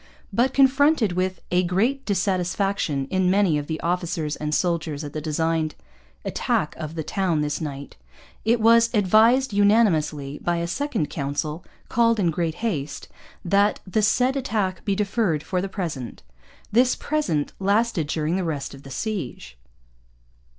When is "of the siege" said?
18.73-19.55